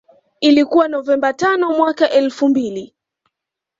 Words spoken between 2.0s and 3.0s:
elfu mbili